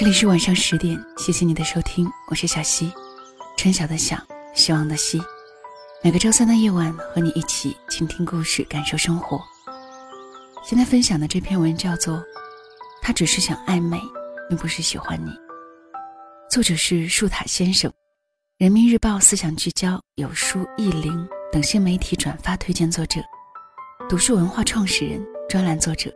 [0.00, 2.90] 这里是晚上十点，谢谢你的收听，我是小溪，
[3.58, 4.16] 春晓的晓，
[4.54, 5.20] 希望的希。
[6.02, 9.38] 每个周三的夜晚，和你一起倾听故事，感受生活。
[10.64, 12.16] 现在分享的这篇文叫做
[13.02, 14.00] 《他只是想暧昧，
[14.48, 15.28] 并不是喜欢你》，
[16.50, 17.92] 作者是树塔先生，
[18.56, 23.20] 人民日报思想聚焦、有书、意林等新媒体转发推荐作者，
[24.08, 26.10] 读书文化创始人、专栏作者，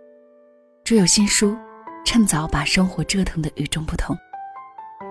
[0.85, 1.55] 著有新书。
[2.05, 4.15] 趁早把生活折腾的与众不同。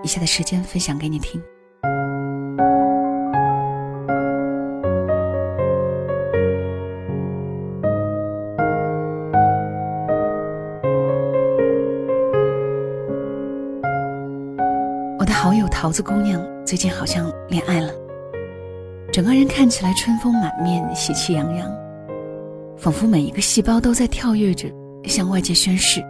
[0.02, 1.42] 以下的时间分享给你听。
[15.18, 17.92] 我的好友桃子姑娘最近好像恋爱了，
[19.12, 21.70] 整个人看起来春风满面、喜气洋洋，
[22.76, 24.68] 仿佛每一个细胞都在跳跃着，
[25.04, 26.04] 向外界宣誓。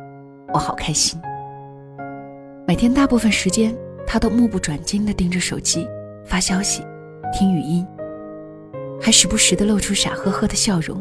[0.55, 1.21] 我好开心。
[2.65, 5.85] 每天大部分时间，他都目不转睛地盯着手机，
[6.25, 6.85] 发消息、
[7.33, 7.85] 听语音，
[9.01, 10.97] 还时不时地露出傻呵呵的笑容，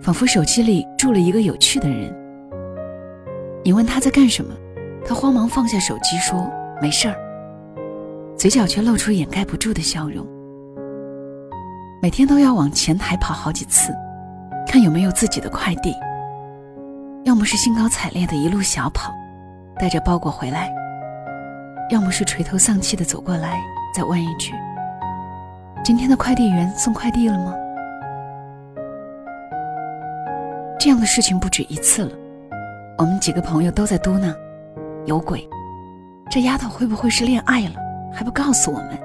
[0.00, 2.10] 仿佛手机里住了一个有趣的人。
[3.62, 4.54] 你问他在干什么，
[5.06, 7.14] 他慌忙放下手机说：“没事儿。”
[8.34, 10.26] 嘴角却露出掩盖不住的笑容。
[12.00, 13.92] 每天都要往前台跑好几次，
[14.66, 15.92] 看有没有自己的快递。
[17.24, 19.14] 要么是兴高采烈的一路小跑，
[19.78, 20.66] 带着包裹回来；
[21.88, 23.60] 要么是垂头丧气的走过来，
[23.94, 24.52] 再问一句
[25.84, 27.54] ：“今天的快递员送快递了吗？”
[30.80, 32.10] 这样的事情不止一次了。
[32.98, 34.34] 我们几个朋友都在嘟囔
[35.06, 35.48] ：“有鬼，
[36.28, 37.76] 这丫头会不会是恋爱了，
[38.12, 38.98] 还不告诉我们？”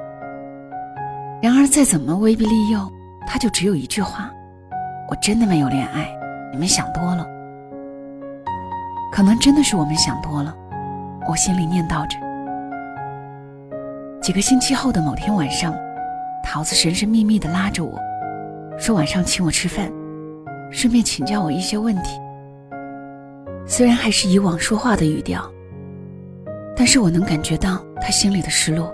[1.40, 2.92] 然而再怎么威逼利诱，
[3.28, 4.32] 他就只有一句话
[5.08, 6.10] ：“我真的没有恋爱，
[6.52, 7.24] 你们想多了。”
[9.12, 10.56] 可能真的是我们想多了，
[11.28, 12.18] 我心里念叨着。
[14.22, 15.74] 几个星期后的某天晚上，
[16.44, 17.98] 桃子神神秘秘地拉着我，
[18.78, 19.92] 说晚上请我吃饭，
[20.72, 22.20] 顺便请教我一些问题。
[23.66, 25.50] 虽然还是以往说话的语调，
[26.76, 28.94] 但是我能感觉到他心里的失落。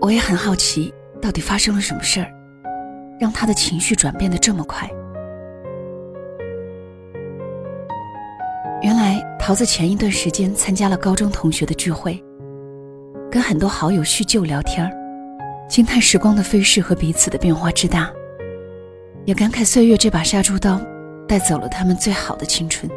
[0.00, 2.32] 我也很好奇，到底发生了什么事儿，
[3.18, 4.90] 让他的情绪转变的这么快。
[8.82, 12.18] 原来桃子前一段时间参加了高中同学的聚会，
[13.30, 14.90] 跟很多好友叙旧聊天儿
[15.68, 18.10] 惊叹时光的飞逝和彼此的变化之大，
[19.26, 20.80] 也感慨岁月这把杀猪刀
[21.28, 22.90] 带走了他们最好的青春。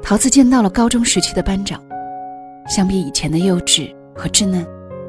[0.00, 1.82] 桃子见到了高中时期的班长，
[2.68, 4.64] 相比以前的幼稚和稚嫩，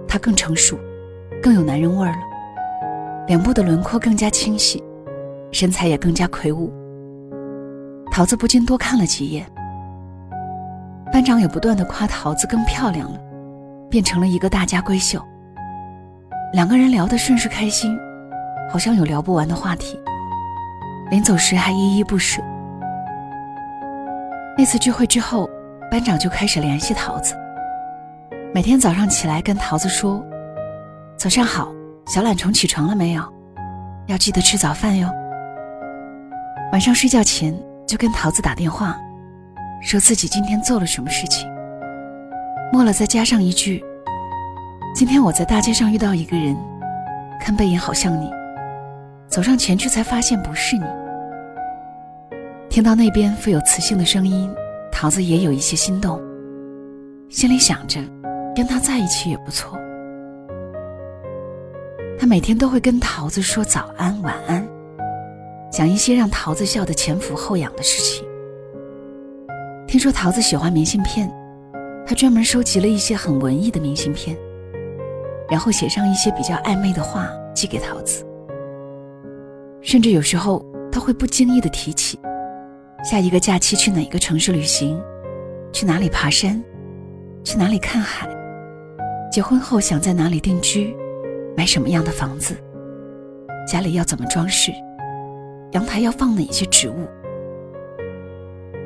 [0.08, 0.75] 他更成熟，
[1.40, 4.84] 更有男人味儿了，脸部的轮廓更加清晰，
[5.52, 6.74] 身材也更加魁梧。
[8.17, 9.45] 桃子不禁多看了几眼，
[11.13, 13.19] 班长也不断的夸桃子更漂亮了，
[13.91, 15.23] 变成了一个大家闺秀。
[16.51, 17.95] 两个人聊得甚是开心，
[18.72, 20.00] 好像有聊不完的话题。
[21.11, 22.41] 临走时还依依不舍。
[24.57, 25.47] 那次聚会之后，
[25.91, 27.35] 班长就开始联系桃子，
[28.51, 30.25] 每天早上起来跟桃子说
[31.17, 31.72] ：“早上好，
[32.07, 33.22] 小懒虫起床了没有？
[34.07, 35.07] 要记得吃早饭哟。”
[36.73, 37.55] 晚上睡觉前。
[37.87, 38.99] 就跟桃子打电话，
[39.81, 41.49] 说自己今天做了什么事情。
[42.71, 43.81] 末了再加上一句
[44.93, 46.55] ：“今天我在大街上遇到一个人，
[47.39, 48.29] 看背影好像你，
[49.29, 50.83] 走上前去才发现不是你。”
[52.69, 54.53] 听到那边富有磁性的声音，
[54.91, 56.21] 桃子也有一些心动，
[57.29, 58.01] 心里想着
[58.53, 59.79] 跟他在一起也不错。
[62.19, 64.67] 他每天都会跟桃子说早安、晚安。
[65.77, 68.27] 讲一些让桃子笑得前俯后仰的事情。
[69.88, 71.31] 听说桃子喜欢明信片，
[72.03, 74.35] 他专门收集了一些很文艺的明信片，
[75.47, 78.25] 然后写上一些比较暧昧的话寄给桃子。
[79.79, 82.19] 甚至有时候他会不经意的提起，
[83.03, 84.99] 下一个假期去哪个城市旅行，
[85.72, 86.59] 去哪里爬山，
[87.43, 88.28] 去哪里看海，
[89.31, 90.97] 结婚后想在哪里定居，
[91.55, 92.57] 买什么样的房子，
[93.72, 94.72] 家里要怎么装饰。
[95.78, 97.08] 阳台要放哪些植物？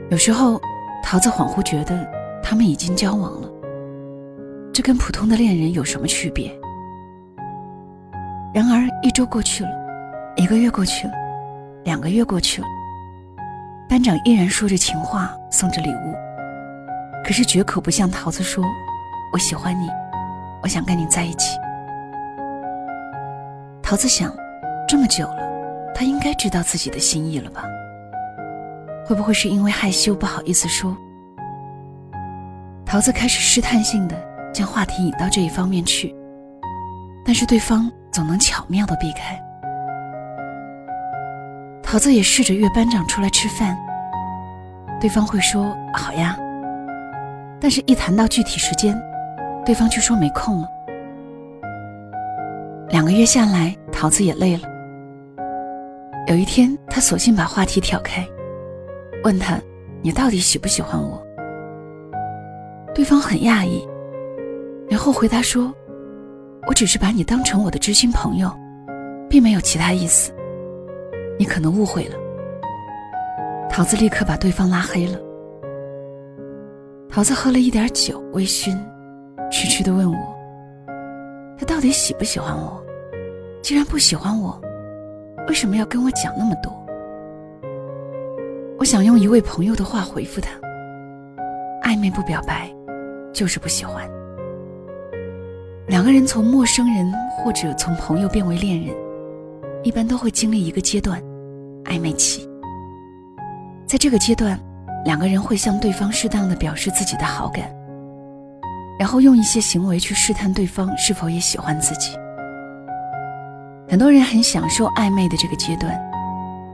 [0.10, 0.60] 有时候，
[1.02, 2.06] 桃子恍惚觉得
[2.44, 3.50] 他们已经交往了。
[4.74, 6.52] 这跟普通的恋人有什么区别？
[8.54, 9.70] 然而，一周过去了，
[10.36, 11.14] 一个月过去了，
[11.86, 12.68] 两个月过去了，
[13.88, 16.14] 班长依然说着情话，送着礼物，
[17.24, 18.66] 可是绝口不向桃子说
[19.32, 19.88] ：“我喜欢你，
[20.62, 21.58] 我想跟你在一起。”
[23.82, 24.30] 桃子想，
[24.86, 25.51] 这么久了。
[26.02, 27.64] 他应该知道自己的心意了吧？
[29.06, 30.98] 会不会是因为害羞不好意思说？
[32.84, 34.16] 桃子开始试探性的
[34.52, 36.12] 将话题引到这一方面去，
[37.24, 39.40] 但是对方总能巧妙的避开。
[41.84, 43.78] 桃子也试着约班长出来吃饭，
[45.00, 46.36] 对方会说好呀，
[47.60, 49.00] 但是一谈到具体时间，
[49.64, 50.68] 对方却说没空了。
[52.90, 54.71] 两个月下来，桃子也累了。
[56.28, 58.26] 有一天，他索性把话题挑开，
[59.24, 59.60] 问他
[60.02, 61.22] ：“你到底喜不喜欢我？”
[62.94, 63.86] 对方很讶异，
[64.88, 65.74] 然后回答说
[66.68, 68.50] ：“我只是把你当成我的知心朋友，
[69.30, 70.32] 并没有其他意思。
[71.40, 72.16] 你可能误会了。”
[73.70, 75.20] 桃子立刻把对方拉黑了。
[77.10, 78.78] 桃子喝了一点酒，微醺，
[79.52, 80.36] 痴痴的问我
[81.58, 82.82] ：“他到底喜不喜欢我？
[83.62, 84.62] 既然不喜欢我，
[85.48, 86.72] 为什么要跟我讲那么多？”
[88.78, 90.50] 我想用一位朋友的话回复他
[91.84, 92.70] ：“暧昧不表白。”
[93.34, 94.06] 就是不喜欢。
[95.88, 98.94] 两个人从陌生人或者从朋友变为恋人，
[99.84, 101.22] 一般都会经历一个阶段，
[101.86, 102.46] 暧昧期。
[103.88, 104.60] 在这个阶段，
[105.06, 107.74] 两个人会向对方适当的表示自己的好感，
[109.00, 112.18] 然后用一些行为去试探对方是否也喜欢自己。
[113.92, 116.02] 很多人很享受暧昧的这个阶段，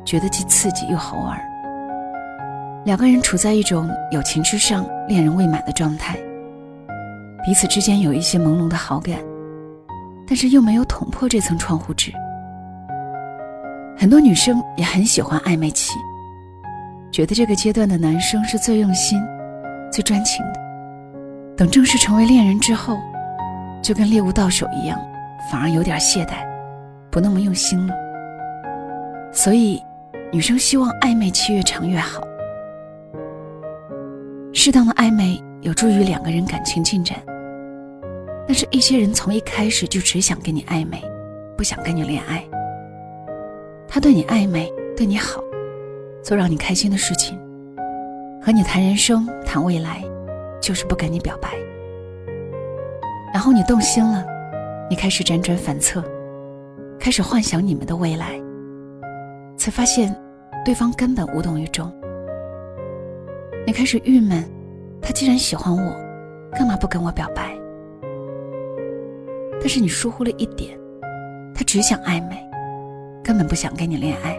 [0.05, 1.35] 觉得既刺激又好玩。
[2.85, 6.15] 两个人处在一种友情之上、恋人未满的状态。
[7.43, 9.17] 彼此之间有一些朦胧的好感，
[10.27, 12.11] 但是又没有捅破这层窗户纸。
[13.97, 15.95] 很多女生也很喜欢暧昧期，
[17.11, 19.19] 觉得这个阶段的男生是最用心、
[19.91, 20.59] 最专情的。
[21.57, 22.95] 等正式成为恋人之后，
[23.81, 24.99] 就跟猎物到手一样，
[25.51, 26.45] 反而有点懈怠，
[27.17, 27.95] 不那么用心了。
[29.31, 29.81] 所以，
[30.31, 32.21] 女生希望暧昧期越长越好。
[34.53, 37.17] 适当的暧昧有助于两个人感情进展。
[38.47, 41.03] 但是，一些人从一开始就只想跟你暧昧，
[41.57, 42.43] 不想跟你恋爱。
[43.87, 45.41] 他对你暧昧，对你好，
[46.21, 47.35] 做让你开心的事情，
[48.39, 50.03] 和你谈人生、谈未来，
[50.61, 51.49] 就是不跟你表白。
[53.33, 54.23] 然后你动心了，
[54.87, 56.03] 你开始辗转反侧，
[56.99, 58.39] 开始幻想你们的未来，
[59.57, 60.13] 才发现
[60.65, 61.91] 对方根本无动于衷。
[63.65, 64.43] 你开始郁闷，
[65.01, 65.95] 他既然喜欢我，
[66.51, 67.55] 干嘛不跟我表白？
[69.59, 70.77] 但是你疏忽了一点，
[71.53, 72.37] 他只想暧昧，
[73.23, 74.37] 根本不想跟你恋爱。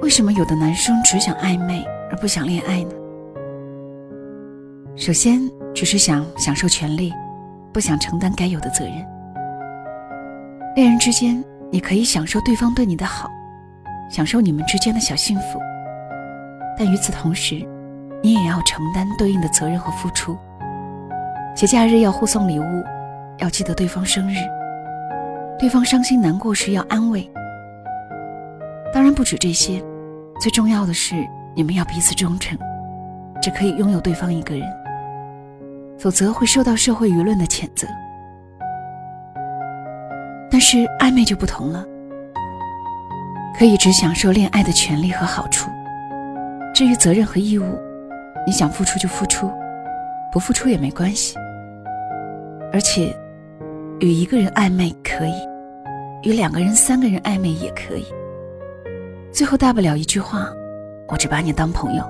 [0.00, 2.92] 为什么有的男生只想暧昧而不想恋爱呢？
[4.96, 5.40] 首先，
[5.74, 7.12] 只是想享受权利，
[7.72, 9.19] 不想承担该有的责任。
[10.76, 13.28] 恋人之间，你可以享受对方对你的好，
[14.08, 15.58] 享受你们之间的小幸福，
[16.78, 17.66] 但与此同时，
[18.22, 20.38] 你也要承担对应的责任和付出。
[21.56, 22.84] 节假日要互送礼物，
[23.38, 24.36] 要记得对方生日。
[25.58, 27.28] 对方伤心难过时要安慰。
[28.94, 29.82] 当然不止这些，
[30.40, 31.16] 最重要的是
[31.56, 32.56] 你们要彼此忠诚，
[33.42, 34.66] 只可以拥有对方一个人，
[35.98, 37.88] 否则会受到社会舆论的谴责。
[40.50, 41.84] 但是暧昧就不同了，
[43.56, 45.70] 可以只享受恋爱的权利和好处，
[46.74, 47.78] 至于责任和义务，
[48.46, 49.50] 你想付出就付出，
[50.32, 51.36] 不付出也没关系。
[52.72, 53.14] 而且，
[54.00, 55.34] 与一个人暧昧可以，
[56.28, 58.04] 与两个人、三个人暧昧也可以。
[59.32, 60.48] 最后大不了一句话
[61.08, 62.04] ：“我只把你当朋友。”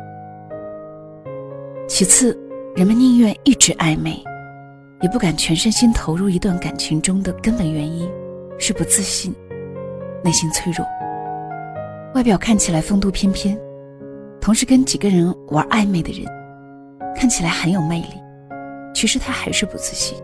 [1.86, 2.38] 其次，
[2.74, 4.22] 人们宁愿一直暧昧，
[5.02, 8.08] 也不敢全身心投入一段感情中的根本原因
[8.60, 9.34] 是不自信，
[10.22, 10.86] 内心脆弱。
[12.14, 13.58] 外表看起来风度翩翩，
[14.38, 16.30] 同时跟几个人玩暧昧的人，
[17.16, 18.22] 看起来很有魅力，
[18.94, 20.16] 其实他还是不自信。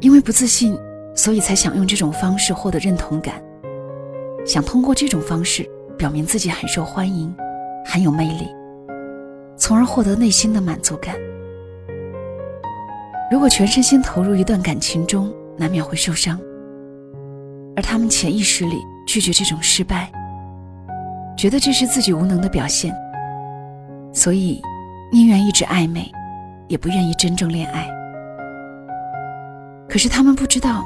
[0.00, 0.76] 因为不自信，
[1.14, 3.40] 所以才想用这种方式获得认同感，
[4.44, 5.64] 想通过这种方式
[5.96, 7.32] 表明自己很受欢迎，
[7.84, 8.48] 很有魅力，
[9.56, 11.14] 从而获得内心的满足感。
[13.30, 16.40] 如果全身心投入一段感情中，难免会受伤，
[17.78, 20.10] 而他们潜意识里拒绝这种失败，
[21.36, 22.92] 觉得这是自己无能的表现，
[24.12, 24.60] 所以
[25.12, 26.10] 宁愿一直暧昧，
[26.66, 27.88] 也不愿意真正恋爱。
[29.88, 30.84] 可是他们不知道，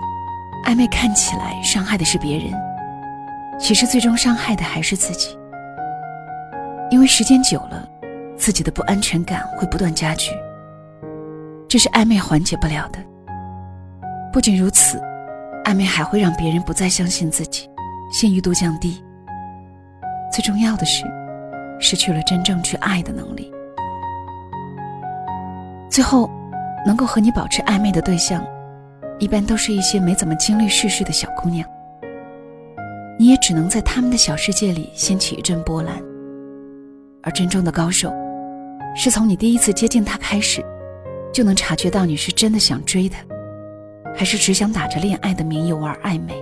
[0.66, 2.52] 暧昧看起来伤害的是别人，
[3.58, 5.34] 其实最终伤害的还是自己。
[6.90, 7.88] 因为时间久了，
[8.36, 10.30] 自己的不安全感会不断加剧，
[11.66, 12.98] 这是暧昧缓解不了的。
[14.30, 15.02] 不仅如此，
[15.64, 17.68] 暧昧还会让别人不再相信自己，
[18.12, 19.02] 信誉度降低。
[20.32, 21.04] 最重要的是，
[21.78, 23.52] 失去了真正去爱的能力。
[25.90, 26.30] 最后，
[26.86, 28.44] 能够和你保持暧昧的对象，
[29.18, 31.68] 一般都是一些没怎么经历世事的小姑娘。
[33.18, 35.94] 你也只能在他们的小世界里掀起一阵波澜。
[37.22, 38.12] 而真正的高手，
[38.96, 40.64] 是从你第一次接近他开始，
[41.32, 43.20] 就能察觉到你是真的想追他，
[44.14, 46.34] 还是只想打着恋爱的名义玩暧昧。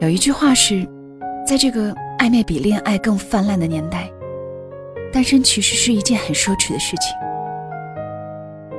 [0.00, 0.86] 有一句话是，
[1.46, 4.10] 在这个暧昧比恋爱更泛滥的年代，
[5.12, 7.16] 单身其实是一件很奢侈的事情。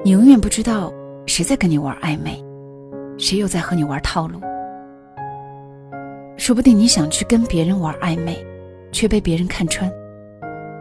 [0.03, 0.93] 你永远不知道
[1.25, 2.43] 谁在跟你玩暧昧，
[3.17, 4.39] 谁又在和你玩套路。
[6.37, 8.37] 说不定你想去跟别人玩暧昧，
[8.93, 9.91] 却被别人看穿，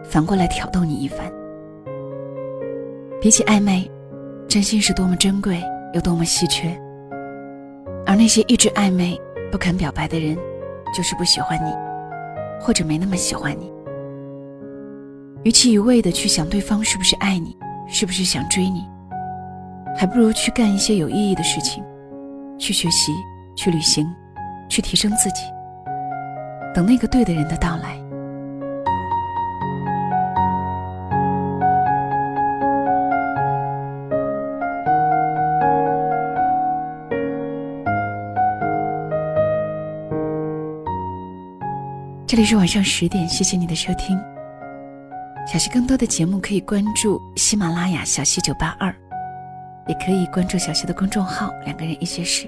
[0.04, 1.30] 反过来挑逗你一番。
[3.20, 3.90] 比起暧昧，
[4.48, 5.62] 真心是多么珍贵
[5.92, 6.68] 又多么稀缺。
[8.06, 9.20] 而那些一直暧昧
[9.52, 10.36] 不肯表白的人，
[10.96, 11.70] 就是不喜欢你，
[12.58, 13.70] 或者没那么喜欢你。
[15.44, 18.84] 与其一味的去想对方是不是爱你，是不是想追你，
[19.96, 21.84] 还不如去干一些有意义的事情，
[22.58, 23.12] 去学习，
[23.54, 24.06] 去旅行。
[24.70, 25.44] 去提升自己，
[26.74, 27.98] 等那个对的人的到来。
[42.28, 44.22] 这里是晚上十点，谢谢你的收听。
[45.50, 48.94] 小溪更多的节目可以关注喜马拉雅小溪九八二，
[49.86, 52.46] 也可以关注小溪的公众号“两个人一些事”。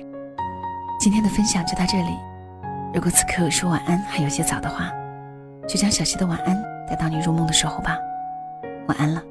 [1.01, 2.11] 今天的分享就到这里。
[2.93, 4.93] 如果此刻说晚安还有些早的话，
[5.67, 7.97] 就将小溪的晚安带到你入梦的时候吧。
[8.87, 9.30] 晚安了。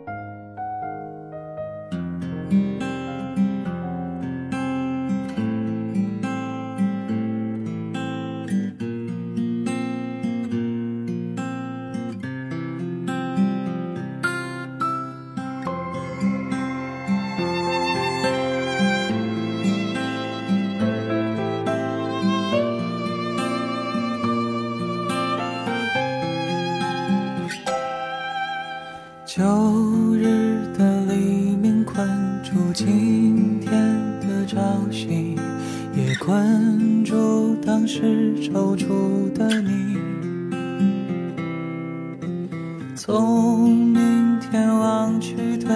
[43.01, 45.69] 从明天望去，推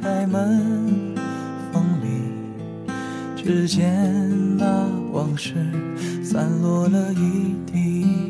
[0.00, 1.12] 开门，
[1.72, 2.22] 风里，
[3.34, 5.54] 只见那往事
[6.22, 8.27] 散落了一地，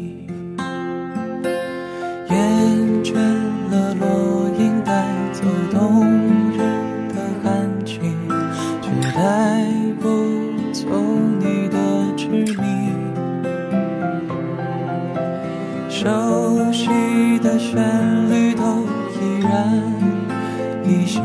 [20.85, 21.21] 依稀，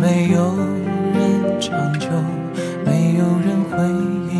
[0.00, 0.56] 没有
[1.14, 2.08] 人长久，
[2.84, 3.76] 没有人回
[4.32, 4.39] 忆。